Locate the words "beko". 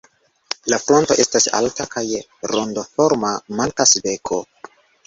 4.09-4.43